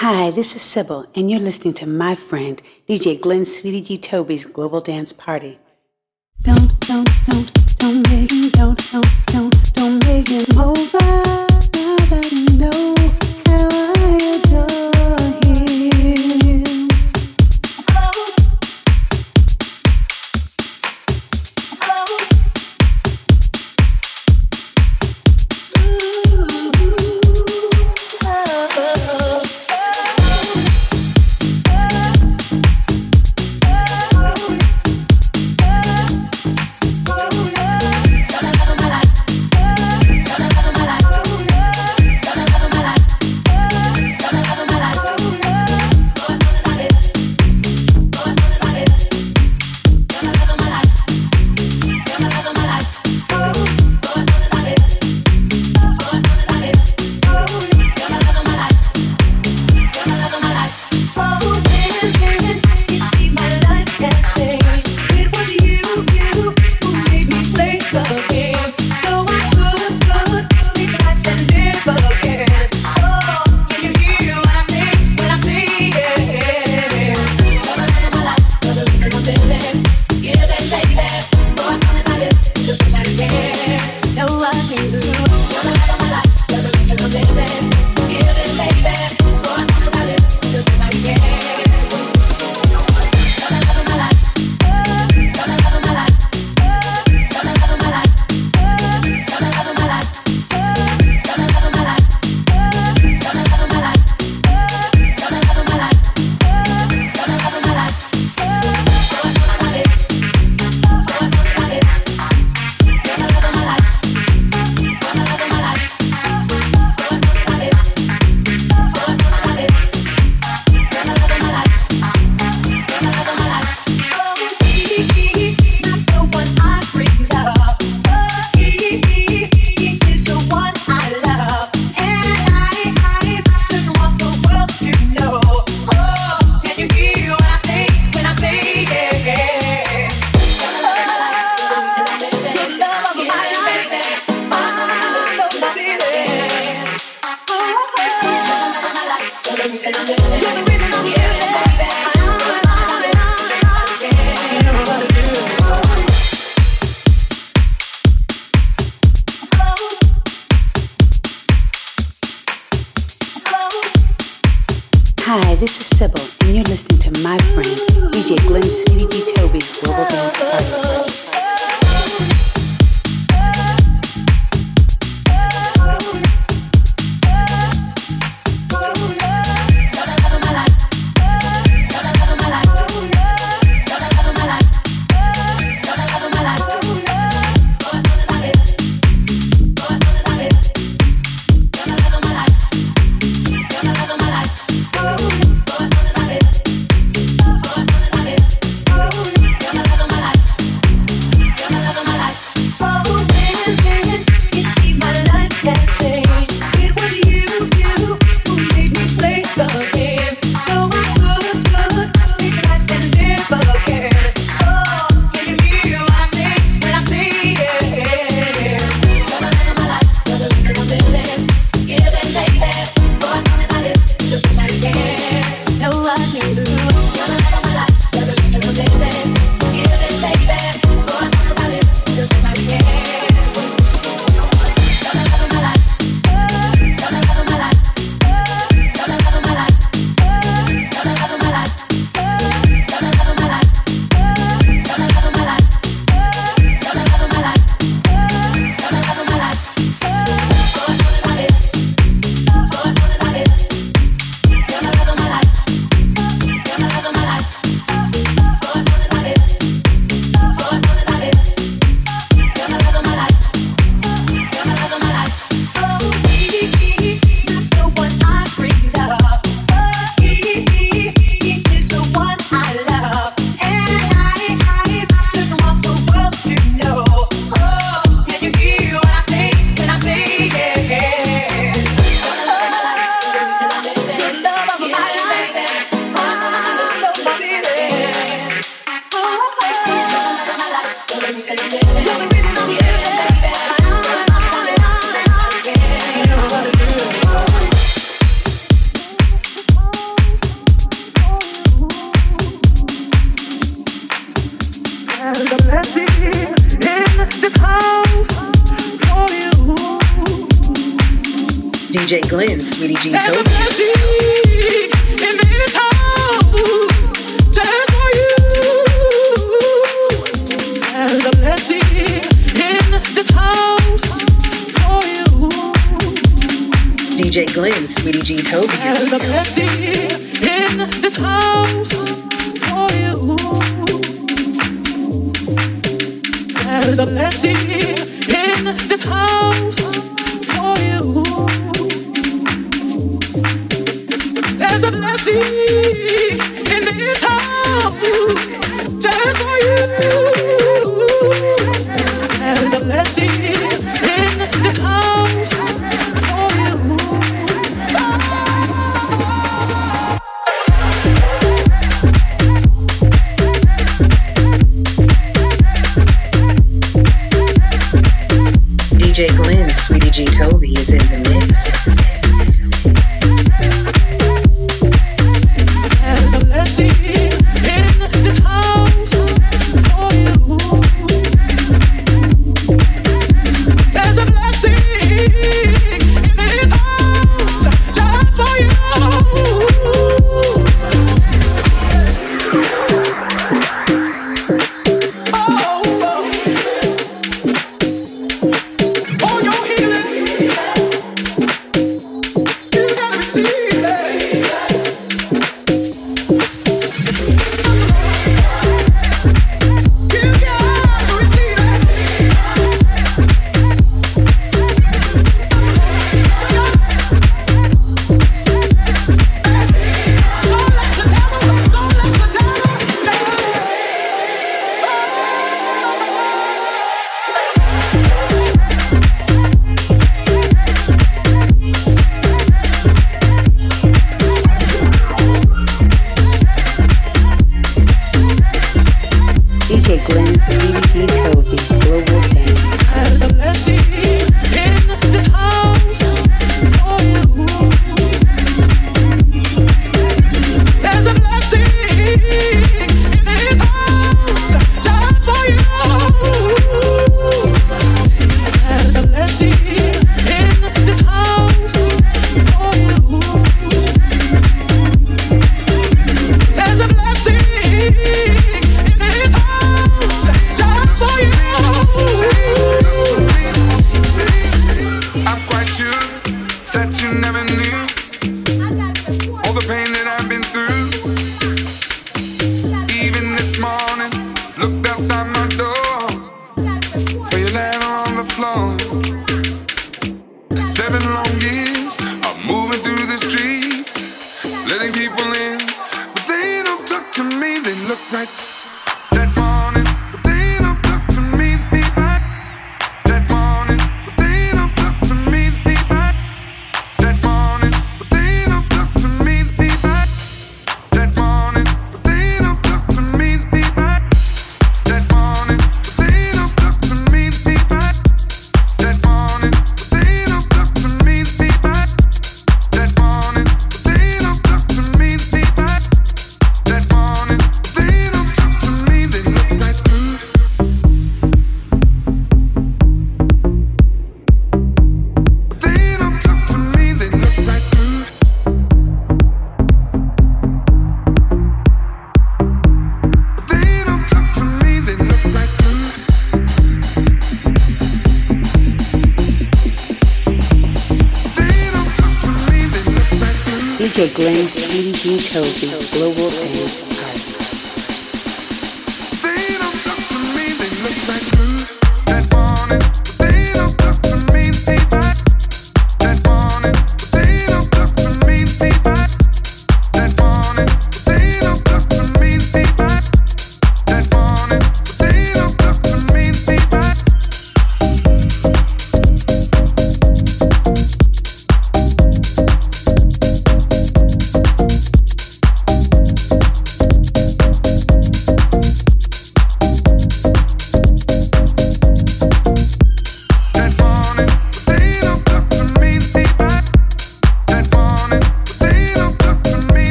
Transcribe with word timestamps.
Hi, 0.00 0.30
this 0.30 0.54
is 0.54 0.62
Sybil, 0.62 1.06
and 1.16 1.28
you're 1.28 1.40
listening 1.40 1.74
to 1.74 1.84
my 1.84 2.14
friend, 2.14 2.62
DJ 2.88 3.20
Glenn 3.20 3.44
Sweetie 3.44 3.80
G. 3.80 3.98
Toby's 3.98 4.46
Global 4.46 4.80
Dance 4.80 5.12
Party. 5.12 5.58
Don't, 6.40 6.78
don't, 6.86 7.10
don't, 7.26 7.76
don't 7.78 8.08
make 8.08 8.30
him, 8.30 8.48
don't, 8.50 8.92
don't, 8.92 9.26
don't, 9.26 9.74
don't 9.74 10.06
make 10.06 10.28
him 10.28 10.56
over. 10.56 11.27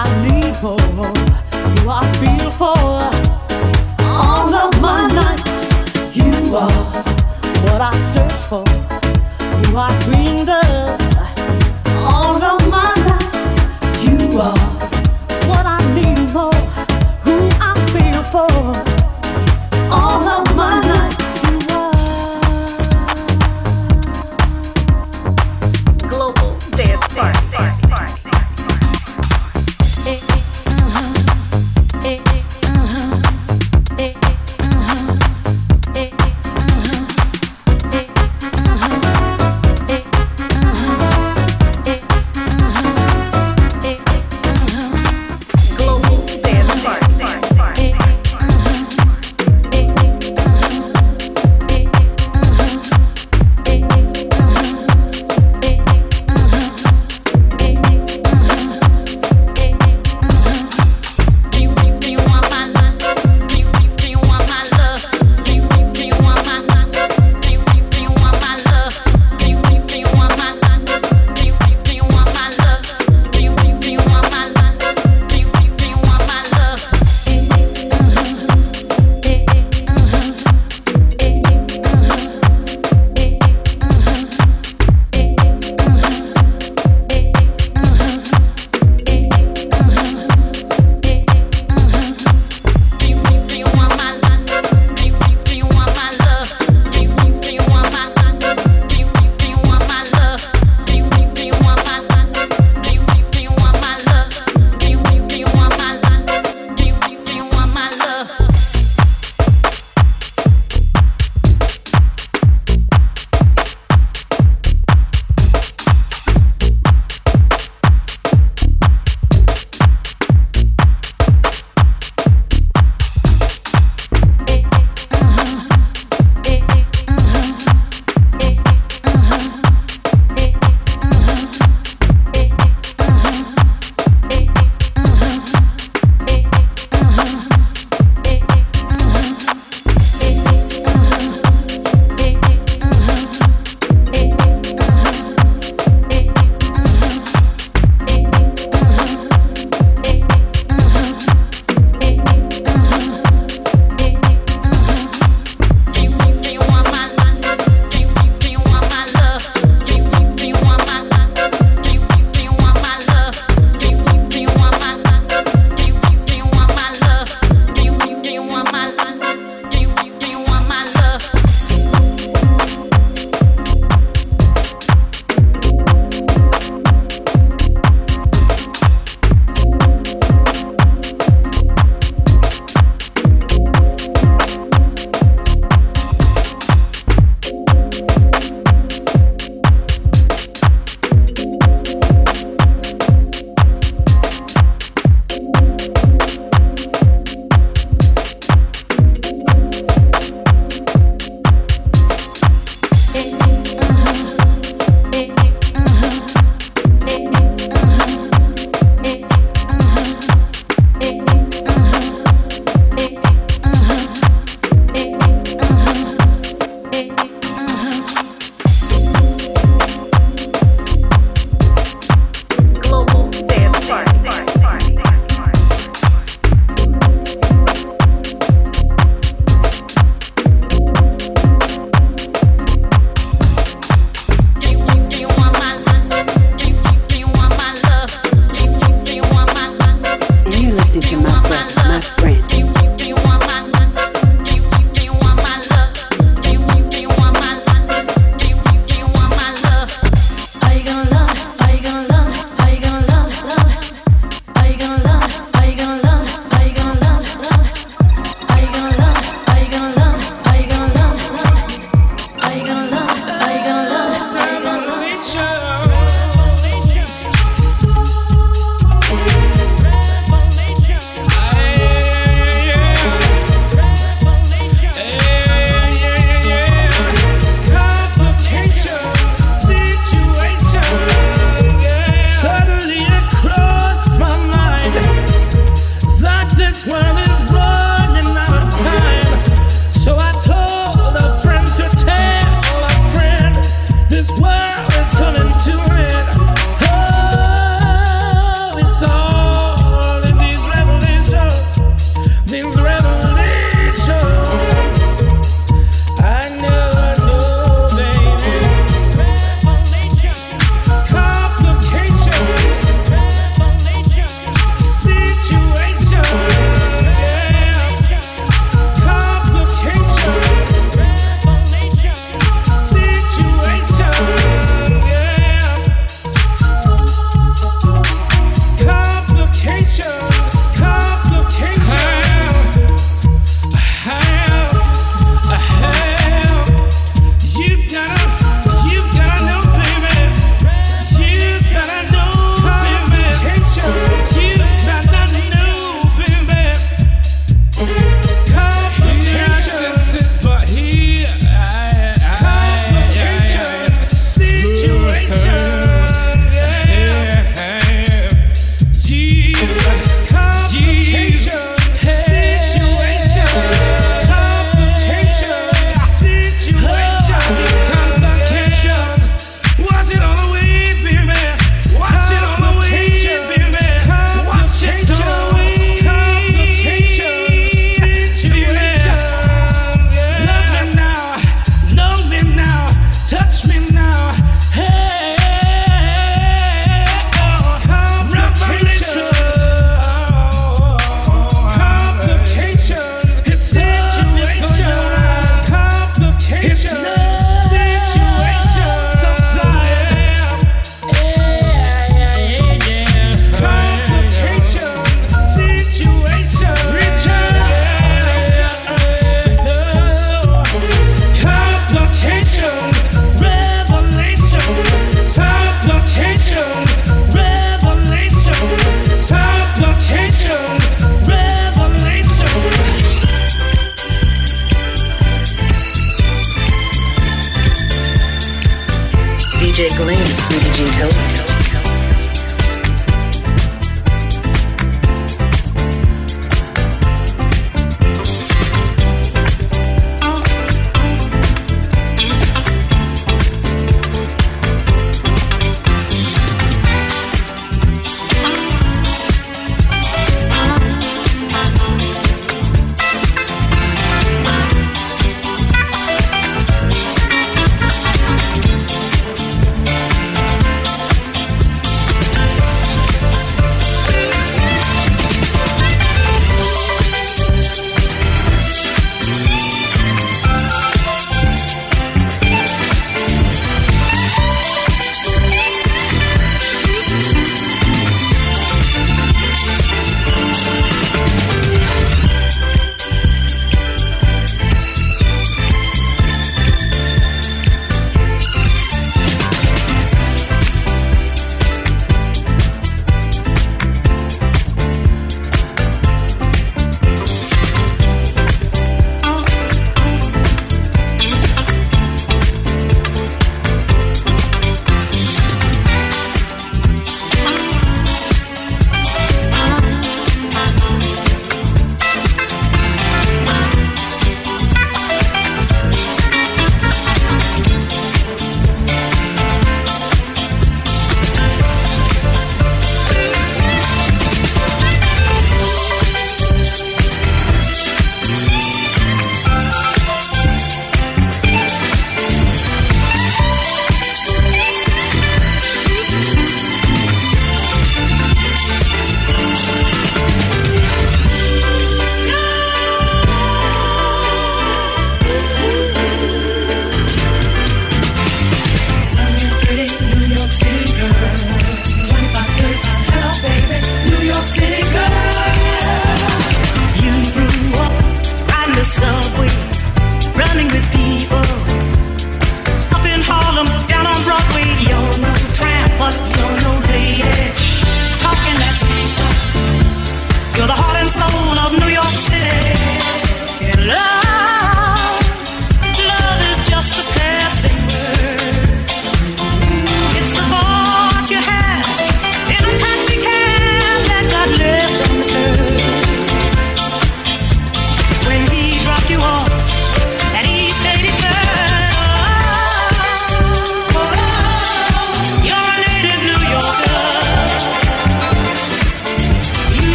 I 0.00 0.06
need 0.28 0.54
for, 0.54 0.76
you 1.74 1.90
I 1.90 2.02
feel 2.20 2.50
for. 2.50 2.78
All 4.04 4.54
of 4.54 4.80
my 4.80 5.08
nights, 5.08 5.72
you 6.14 6.54
are 6.54 6.70
what 7.64 7.80
I 7.80 7.92
search 8.12 8.40
for, 8.48 8.62
I 9.76 9.90
dreamed 10.04 10.50
of. 10.50 11.00
All 11.96 12.40
of 12.40 12.70
my 12.70 12.97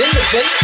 independent. 0.00 0.63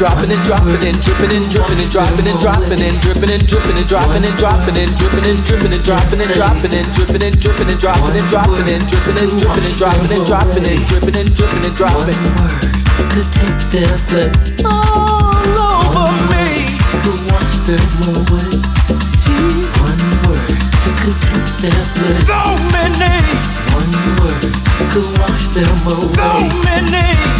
dropping 0.00 0.32
and 0.32 0.42
dropping 0.48 0.80
and 0.80 0.96
dripping 1.04 1.28
and 1.28 1.44
dripping 1.52 1.76
and 1.76 1.90
dropping 1.92 2.26
and 2.26 2.40
dropping 2.40 2.80
and 2.80 2.96
dripping 3.04 3.30
and 3.36 3.44
dripping 3.46 3.76
and 3.76 3.86
dropping 3.86 4.24
and 4.24 4.36
dropping 4.40 4.76
and 4.80 4.96
dripping 4.96 5.28
and 5.28 5.44
dripping 5.44 5.72
and 5.76 5.84
dropping 5.84 6.20
and 6.24 6.32
dropping 6.32 6.72
and 6.72 6.88
dripping 6.96 7.20
and 7.20 7.36
dripping 7.36 7.68
and 7.68 7.76
dropping 7.76 8.16
and 8.16 8.24
dropping 8.32 8.64
and 8.64 8.80
dripping 8.88 9.18
and 9.20 9.28
dripping 9.36 9.60
and 9.60 9.76
dropping 9.76 10.08
and 10.16 10.24
dropping 10.24 10.64
and 10.64 10.80
dripping 10.88 11.16
and 11.20 11.28
dripping 11.36 11.64
and 11.68 11.76
dropping. 11.76 12.16
Could 13.12 13.28
take 13.28 13.60
their 13.76 13.92
blood 14.08 14.32
all 14.64 15.52
over 15.68 16.16
me. 16.32 16.64
Could 17.04 17.20
wash 17.28 17.60
them 17.68 17.84
away. 18.08 18.56
One 19.84 20.00
word 20.24 20.64
could 20.96 21.20
take 21.28 21.52
their 21.60 21.84
blood. 21.92 22.24
So 22.24 22.56
many. 22.72 23.20
One 23.76 23.92
word 24.16 24.48
could 24.96 25.12
wash 25.20 25.44
them 25.52 25.76
away. 25.84 26.16
So 26.16 26.48
many. 26.64 27.39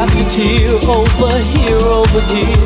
after 0.00 0.24
tear, 0.30 0.72
over 0.88 1.38
here, 1.52 1.76
over 1.76 2.20
here. 2.32 2.56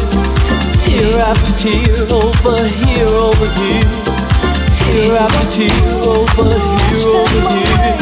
Tear 0.78 1.18
after 1.18 1.52
tear, 1.58 2.06
over 2.12 2.62
here, 2.64 3.08
over 3.08 3.50
here. 3.58 3.90
Tear 4.78 5.16
after 5.16 5.50
tear, 5.50 5.74
over 6.06 6.54
here, 6.86 7.10
over 7.18 7.42
here. 7.50 7.96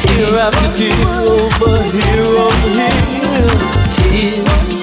Tear 0.00 0.38
after 0.38 0.70
tear, 0.72 0.96
over 1.20 1.82
here, 1.92 2.24
over 2.46 2.70
here. 2.70 4.44
Tear. 4.48 4.73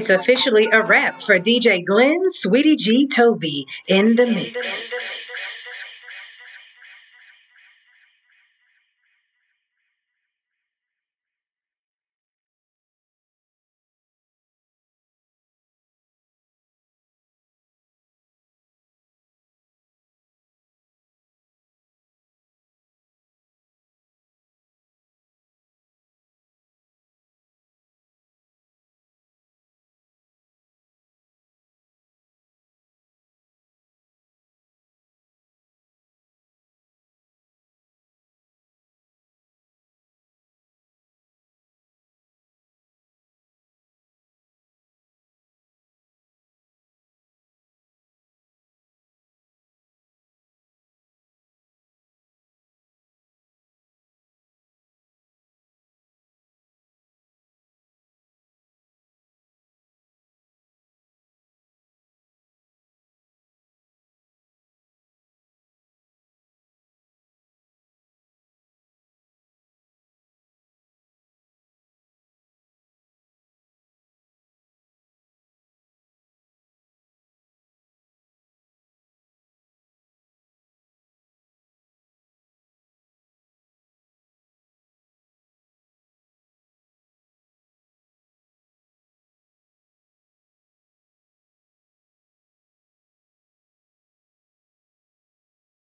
It's 0.00 0.08
officially 0.08 0.66
a 0.72 0.82
wrap 0.82 1.20
for 1.20 1.38
DJ 1.38 1.84
Glenn 1.84 2.30
Sweetie 2.30 2.76
G 2.76 3.06
Toby 3.06 3.66
in 3.86 4.16
the 4.16 4.24
mix. 4.24 4.94